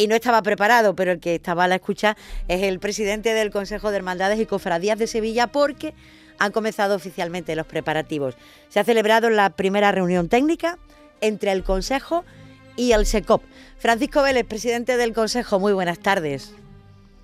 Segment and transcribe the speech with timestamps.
[0.00, 2.16] y no estaba preparado, pero el que estaba a la escucha
[2.48, 5.92] es el presidente del Consejo de Hermandades y Cofradías de Sevilla porque
[6.38, 8.34] han comenzado oficialmente los preparativos.
[8.70, 10.78] Se ha celebrado la primera reunión técnica
[11.20, 12.24] entre el Consejo
[12.76, 13.42] y el SECOP.
[13.76, 16.56] Francisco Vélez, presidente del Consejo, muy buenas tardes.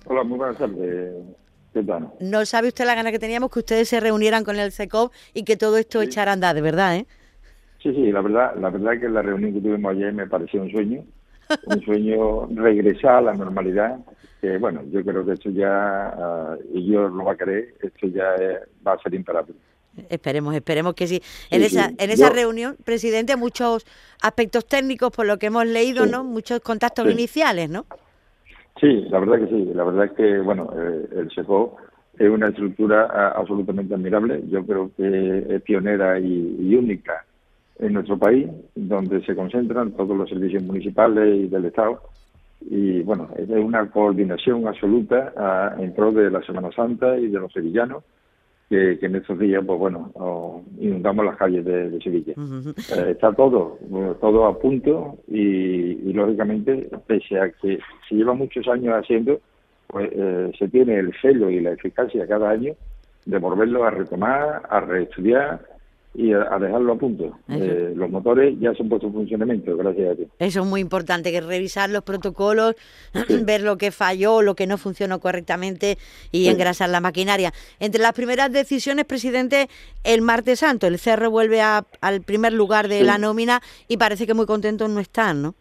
[0.05, 1.15] Hola, muy buenas tardes.
[1.73, 2.11] ¿Qué tal?
[2.19, 5.45] No sabe usted la gana que teníamos que ustedes se reunieran con el SECOP y
[5.45, 7.07] que todo esto echara a andar, de verdad, ¿eh?
[7.81, 10.61] Sí, sí, la verdad, la verdad es que la reunión que tuvimos ayer me pareció
[10.61, 11.03] un sueño,
[11.65, 13.99] un sueño regresar a la normalidad,
[14.41, 18.07] que bueno, yo creo que esto ya, ah, y yo lo va a creer, esto
[18.07, 18.35] ya
[18.85, 19.53] va a ser imparable.
[20.09, 21.21] Esperemos, esperemos que sí.
[21.49, 23.85] En esa, en esa reunión, presidente, muchos
[24.21, 26.23] aspectos técnicos, por lo que hemos leído, ¿no?
[26.23, 27.85] Muchos contactos iniciales, ¿no?
[28.79, 29.71] Sí, la verdad que sí.
[29.73, 31.77] La verdad es que, bueno, eh, el SECO
[32.19, 34.43] es una estructura ah, absolutamente admirable.
[34.49, 37.25] Yo creo que es pionera y única
[37.79, 38.47] en nuestro país,
[38.87, 42.01] donde se concentran todos los servicios municipales y del Estado.
[42.61, 47.39] Y bueno, es una coordinación absoluta ah, en pro de la Semana Santa y de
[47.39, 48.03] los sevillanos,
[48.69, 50.11] que, en estos días, pues bueno,
[50.79, 52.33] inundamos las calles de, Sevilla.
[52.33, 53.77] Eh, está todo,
[54.19, 59.39] todo a punto y, lógicamente, pese a que se lleva muchos años haciendo,
[59.87, 62.73] pues eh, se tiene el celo y la eficacia cada año
[63.25, 65.76] de volverlo a retomar, a reestudiar
[66.17, 67.37] y a, dejarlo a punto.
[67.47, 70.29] Eh, los motores ya se han puesto en funcionamiento, gracias a Dios.
[70.39, 72.75] Eso es muy importante, que revisar los protocolos,
[73.45, 75.99] ver lo que falló, lo que no funcionó correctamente
[76.31, 77.53] y engrasar la maquinaria.
[77.79, 79.67] Entre las primeras decisiones, presidente,
[80.03, 84.33] el martes santo, el Cerro vuelve al primer lugar de la nómina y parece que
[84.33, 85.53] muy contentos no están, ¿no?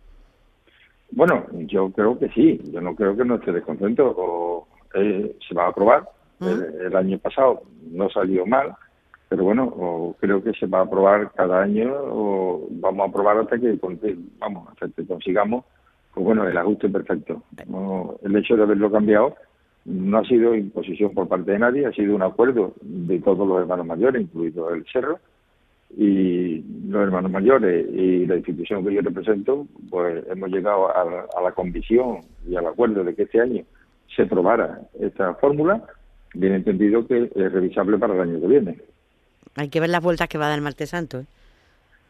[1.11, 5.55] Bueno, yo creo que sí, yo no creo que no esté descontento, o, eh, se
[5.55, 6.09] va a aprobar.
[6.41, 8.75] el año pasado no salió mal,
[9.37, 13.59] pero bueno, creo que se va a aprobar cada año o vamos a aprobar hasta
[13.59, 13.79] que
[14.39, 15.65] vamos hasta que consigamos
[16.15, 17.43] pues bueno el ajuste perfecto.
[18.23, 19.35] el hecho de haberlo cambiado
[19.85, 23.61] no ha sido imposición por parte de nadie, ha sido un acuerdo de todos los
[23.61, 25.21] hermanos mayores, incluido el Cerro,
[25.97, 31.43] y los hermanos mayores y la institución que yo represento, pues hemos llegado a, a
[31.43, 33.65] la convicción y al acuerdo de que este año
[34.17, 35.85] se aprobara esta fórmula,
[36.35, 38.79] bien entendido que es revisable para el año que viene.
[39.55, 41.21] Hay que ver las vueltas que va a dar el martes santo.
[41.21, 41.27] ¿eh?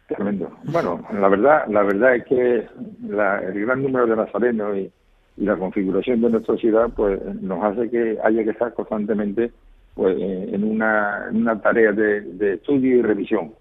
[0.08, 0.50] Tremendo.
[0.64, 4.90] Bueno, la verdad, la verdad es que el gran número de nazarenos y,
[5.36, 9.52] la configuración de nuestra ciudad, pues nos hace que haya que estar constantemente
[9.92, 13.52] pues en una, tarea de, estudio y revisión.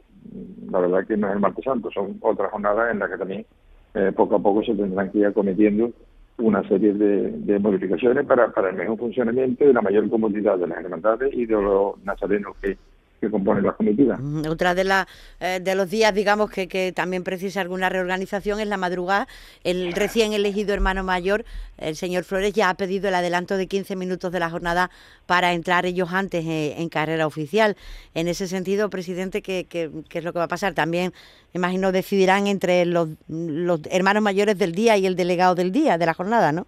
[0.72, 3.46] La verdad que no es el martes santo, son otras jornadas en las que también
[3.94, 5.92] eh, poco a poco se tendrán que ir cometiendo
[6.38, 10.68] una serie de, de modificaciones para, para el mejor funcionamiento y la mayor comodidad de
[10.68, 12.78] las hermandades y de los nazarenos que,
[13.20, 14.20] que compone la comitiva.
[14.50, 15.08] Otra de, la,
[15.40, 19.28] eh, de los días, digamos, que, que, también precisa alguna reorganización es la madrugada.
[19.64, 21.46] El recién elegido hermano mayor,
[21.78, 24.90] el señor Flores, ya ha pedido el adelanto de 15 minutos de la jornada
[25.26, 27.76] para entrar ellos antes eh, en carrera oficial.
[28.14, 30.74] En ese sentido, presidente, ¿qué, qué, es lo que va a pasar?
[30.74, 31.12] También,
[31.54, 36.06] imagino, decidirán entre los, los hermanos mayores del día y el delegado del día, de
[36.06, 36.68] la jornada, ¿no?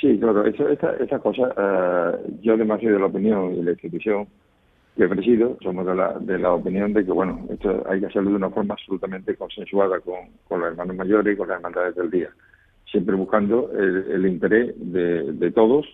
[0.00, 4.26] Sí, claro, esa, esa, cosa, uh, yo además soy de la opinión y la institución
[4.96, 8.30] que presido, somos de la, de la opinión de que, bueno, esto hay que hacerlo
[8.30, 10.16] de una forma absolutamente consensuada con,
[10.46, 12.30] con los hermanos mayores y con las hermandades del día,
[12.90, 15.86] siempre buscando el, interés de, de, todos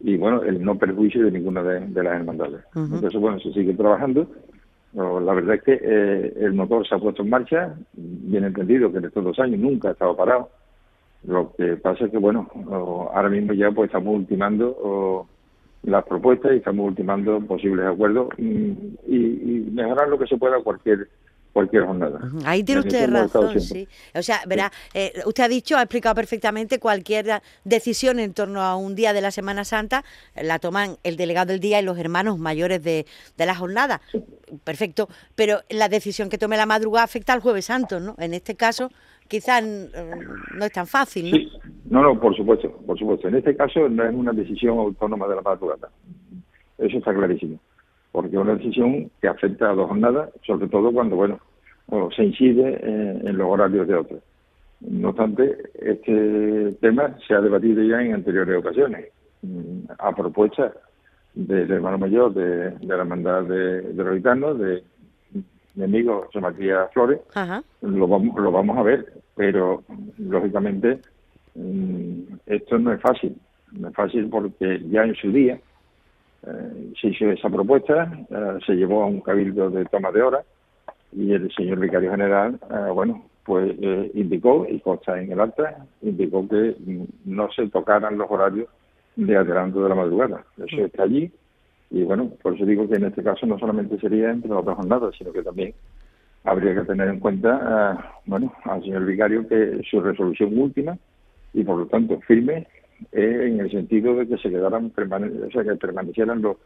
[0.00, 2.62] y, bueno, el no perjuicio de ninguna de, las hermandades.
[2.74, 4.26] Entonces, bueno, se sigue trabajando.
[4.94, 8.98] La verdad es que eh, el motor se ha puesto en marcha, bien entendido que
[8.98, 10.48] en estos dos años nunca ha estado parado.
[11.24, 12.48] Lo que pasa es que, bueno,
[13.12, 15.28] ahora mismo ya pues estamos ultimando
[15.82, 21.08] las propuestas y estamos ultimando posibles acuerdos y, mejorar lo que se pueda cualquier
[21.52, 22.20] cualquier jornada.
[22.44, 23.88] Ahí tiene usted razón, sí.
[24.14, 28.76] O sea, verá, eh, usted ha dicho, ha explicado perfectamente cualquier decisión en torno a
[28.76, 30.04] un día de la Semana Santa,
[30.40, 33.04] la toman el delegado del día y los hermanos mayores de,
[33.36, 34.00] de la jornada.
[34.62, 38.14] Perfecto, pero la decisión que tome la madrugada afecta al Jueves Santo, ¿no?
[38.18, 38.90] En este caso,
[39.30, 42.02] quizás mm, no es tan fácil, ¿no?
[42.02, 43.28] No, no, por supuesto, por supuesto.
[43.28, 45.88] En este caso no es una decisión autónoma de la madrugada.
[46.78, 47.58] Eso está clarísimo.
[48.12, 51.40] Porque es una decisión que afecta a dos jornadas, sobre todo cuando, bueno,
[52.14, 54.20] se incide en, los horarios de otros.
[54.80, 59.06] No obstante, este tema se ha debatido ya en anteriores ocasiones,
[59.42, 60.72] mm, a propuesta
[61.34, 64.82] del hermano mayor de, la hermandad de, de los gitanos, de
[65.74, 67.20] mi amigo José Matías Flores,
[67.82, 69.82] lo vamos, lo vamos a ver, pero
[70.18, 71.00] lógicamente
[71.54, 73.36] Mm, esto no es fácil,
[73.72, 75.58] no es fácil porque ya en su día
[76.46, 80.42] eh, se hizo esa propuesta, eh, se llevó a un cabildo de toma de hora
[81.12, 85.84] y el señor vicario general, eh, bueno, pues eh, indicó, y consta en el acta,
[86.02, 86.76] indicó que
[87.24, 88.68] no se tocaran los horarios
[89.16, 90.44] de adelanto de la madrugada.
[90.56, 91.32] Eso está allí,
[91.90, 94.76] y bueno, por eso digo que en este caso no solamente sería entre las dos
[94.76, 95.74] jornadas, sino que también
[96.44, 100.96] habría que tener en cuenta, ah, bueno, al señor vicario que su resolución última
[101.52, 102.66] y por lo tanto firme
[103.12, 106.56] en el sentido de que se quedaran, o sea, que permanecieran los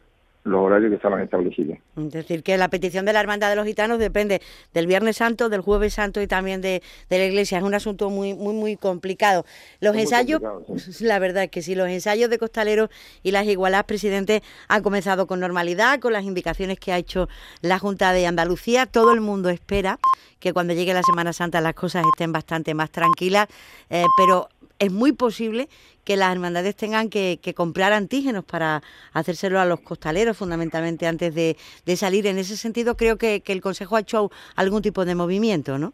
[0.45, 1.79] los horarios que estaban establecidos.
[1.97, 4.43] Es decir, que la petición de la Hermandad de los Gitanos depende
[4.75, 7.59] del Viernes Santo, del Jueves Santo y también de, de la Iglesia.
[7.59, 9.45] Es un asunto muy muy muy complicado.
[9.81, 10.43] Los ensayos,
[11.01, 12.91] la verdad es que sí, los ensayos de costaleros
[13.23, 17.29] y las igualadas, presidente, han comenzado con normalidad, con las indicaciones que ha hecho
[17.63, 18.87] la Junta de Andalucía.
[18.87, 19.99] Todo el mundo espera
[20.45, 23.49] que cuando llegue la Semana Santa las cosas estén bastante más tranquilas,
[23.89, 24.51] eh, pero
[24.85, 25.69] es muy posible
[26.05, 28.83] que las hermandades tengan que, comprar antígenos para
[29.13, 31.57] hacérselo a los costaleros, fundamentalmente antes de,
[31.97, 32.27] salir.
[32.27, 35.93] En ese sentido, creo que, el Consejo ha hecho algún tipo de movimiento, ¿no?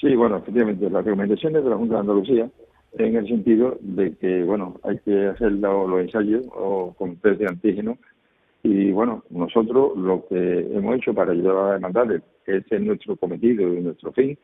[0.00, 2.50] Sí, bueno, efectivamente, las recomendaciones de la Junta de Andalucía
[2.98, 7.46] en el sentido de que, bueno, hay que hacer los, ensayos o con test de
[7.46, 7.98] antígenos
[8.62, 13.16] y, bueno, nosotros lo que hemos hecho para ayudar a las hermandades, que es nuestro
[13.16, 14.36] cometido y nuestro fin,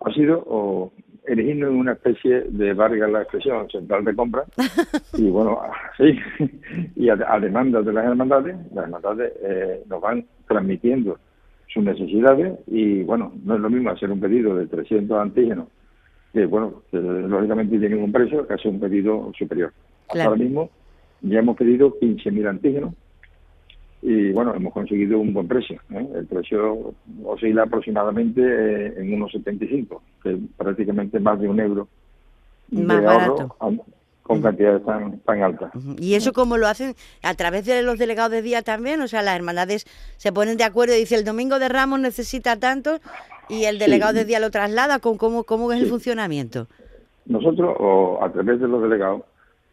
[0.00, 0.92] ha sido o
[1.26, 4.44] elegirnos en una especie de, valga la expresión, central de compra.
[5.14, 5.60] y bueno,
[5.96, 6.18] sí,
[6.94, 11.18] y a, demanda de las hermandades, las hermandades eh, nos van transmitiendo
[11.68, 15.68] sus necesidades y bueno, no es lo mismo hacer un pedido de 300 antígenos,
[16.32, 19.72] que bueno, que lógicamente tienen un precio, que hacer un pedido superior.
[20.08, 20.70] Ahora mismo
[21.22, 22.94] ya hemos pedido 15.000 antígenos
[24.08, 25.80] y bueno, hemos conseguido un buen precio.
[25.90, 26.06] ¿eh?
[26.14, 26.94] El precio
[27.24, 31.88] oscila aproximadamente eh, en unos 75, que es prácticamente más de un euro
[32.70, 33.56] más de ahorro
[34.22, 35.72] con cantidades tan, tan altas.
[35.98, 36.94] ¿Y eso cómo lo hacen?
[37.24, 39.00] ¿A través de los delegados de día también?
[39.00, 39.86] O sea, las hermandades
[40.18, 42.98] se ponen de acuerdo y dicen el domingo de Ramos necesita tanto
[43.48, 45.00] y el delegado de día lo traslada.
[45.00, 46.68] ¿Cómo, cómo, cómo es el funcionamiento?
[47.24, 49.22] Nosotros, o a través de los delegados,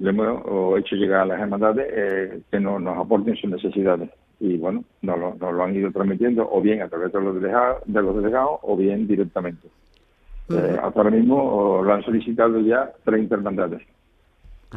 [0.04, 4.58] le hemos hecho llegar a las hermandades eh, que nos, nos aporten sus necesidades y
[4.58, 7.84] bueno, nos lo, nos lo han ido transmitiendo o bien a través de los delegados,
[7.86, 9.66] de los delegados o bien directamente.
[10.50, 13.82] Eh, hasta ahora mismo lo han solicitado ya 30 hermandades.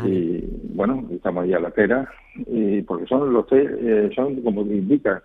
[0.04, 0.44] Y
[0.74, 2.08] bueno, estamos ahí a la espera,
[2.46, 5.22] y porque son los test, eh, son como indica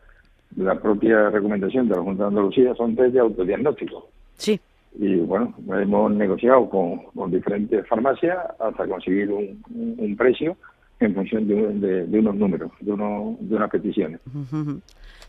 [0.56, 4.09] la propia recomendación de la Junta de Andalucía, son test de autodiagnóstico.
[4.38, 4.59] Sí.
[5.00, 9.64] Y bueno, hemos negociado con, con diferentes farmacias hasta conseguir un,
[9.98, 10.58] un precio
[11.00, 14.20] en función de, de, unos números, de, uno, de unas peticiones.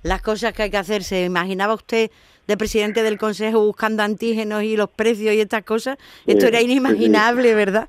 [0.03, 2.11] Las cosas que hay que hacer, ¿se imaginaba usted
[2.47, 5.97] de presidente del Consejo buscando antígenos y los precios y estas cosas?
[6.26, 7.88] Esto era inimaginable, ¿verdad?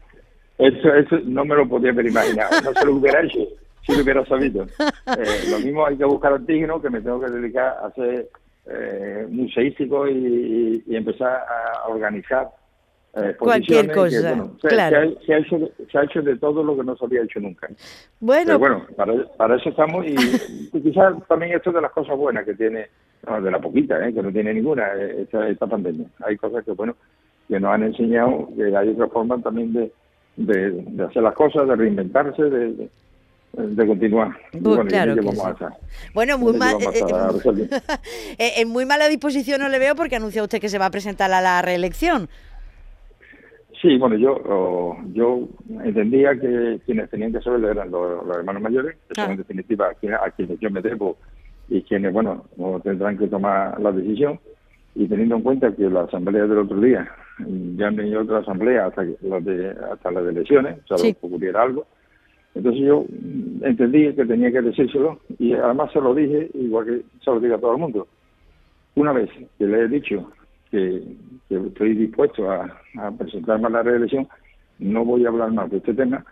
[0.57, 3.39] Eso, eso no me lo podía haber imaginado, no se lo hubiera hecho
[3.85, 4.65] si lo hubiera sabido.
[5.05, 8.29] Eh, lo mismo hay que buscar antígenos, que me tengo que dedicar a ser
[8.65, 12.49] eh, museístico y, y empezar a organizar
[13.15, 14.35] eh, cualquier cosa.
[14.59, 15.13] se, claro.
[15.23, 17.67] se, ha, hecho, se, ha, hecho, de todo lo que no se había hecho nunca.
[18.19, 20.15] Bueno, Pero bueno para, para, eso estamos y,
[20.81, 22.87] quizás también esto de las cosas buenas que tiene,
[23.41, 24.13] de la poquita, ¿eh?
[24.13, 26.07] que no tiene ninguna eh, esta, esta pandemia.
[26.25, 26.95] Hay cosas que, bueno,
[27.47, 29.91] que nos han enseñado que hay otra forma también de,
[30.35, 32.89] de, hacer las cosas, de reinventarse, de, de
[33.53, 34.35] continuar.
[34.59, 35.15] bueno, claro
[36.13, 36.75] bueno, muy mal,
[38.37, 41.31] en muy mala disposición no le veo porque anuncia usted que se va a presentar
[41.31, 42.29] a la reelección.
[43.81, 45.47] Sí, bueno, yo yo
[45.83, 49.93] entendía que quienes tenían que saberlo eran los, hermanos mayores, que son en definitiva a
[50.31, 51.17] quienes, yo me debo
[51.67, 52.45] y quienes, bueno,
[52.83, 54.39] tendrán que tomar la decisión.
[54.95, 57.11] Y teniendo en cuenta que la asamblea del otro día
[57.75, 61.85] ya han venido otra asamblea hasta, la de, hasta las elecciones, o sea, ocurriera algo,
[62.55, 63.05] entonces yo
[63.61, 67.55] entendí que tenía que decírselo y además se lo dije, igual que se lo diga
[67.55, 68.07] a todo el mundo.
[68.95, 70.29] Una vez que le he dicho
[70.69, 71.03] que,
[71.49, 72.71] estoy dispuesto a,
[73.17, 74.27] presentarme a la reelección,
[74.79, 76.23] no voy a hablar más de este tema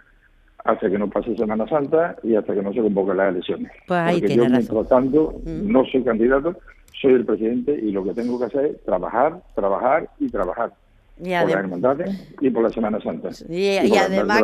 [0.64, 3.72] hasta que no pase Semana Santa y hasta que no se convoquen las elecciones.
[3.88, 5.72] Pues Porque yo, mientras tanto, mm.
[5.72, 6.56] no soy candidato,
[7.02, 10.72] soy el presidente y lo que tengo que hacer es trabajar, trabajar y trabajar.
[11.20, 13.30] Y por las hermandades y por la Semana Santa.
[13.48, 14.44] Y, además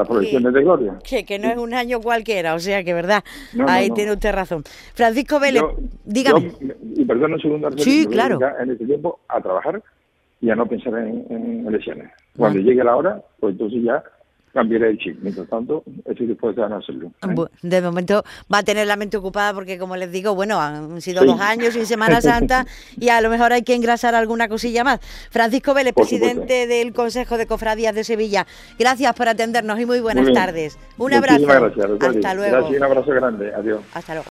[1.04, 3.24] que, que, no es un año cualquiera, o sea que verdad,
[3.68, 4.64] ahí tiene usted razón.
[4.94, 5.64] Francisco Vélez,
[6.06, 6.52] dígame.
[6.96, 8.40] y perdón un segundo, sí, claro.
[8.60, 9.82] en este tiempo a trabajar
[10.40, 12.12] y a no pensar en, elecciones.
[12.38, 14.04] Cuando llegue la hora, pues entonces ya
[14.58, 15.20] cambiaré el chip.
[15.22, 17.12] Mientras tanto, estoy dispuesto a hacerlo.
[17.22, 17.46] ¿eh?
[17.62, 21.24] De momento va a tener la mente ocupada porque, como les digo, bueno, han sido
[21.24, 22.66] dos años sin Semana Santa
[23.00, 25.00] y a lo mejor hay que engrasar alguna cosilla más.
[25.30, 28.48] Francisco Vélez, presidente del Consejo de Cofradías de Sevilla,
[28.80, 30.80] gracias por atendernos y muy buenas tardes.
[30.98, 31.46] Un abrazo.
[31.46, 32.68] Gracias, Hasta luego.
[32.68, 33.54] un abrazo grande.
[33.54, 33.82] Adiós.
[33.94, 34.26] Hasta luego.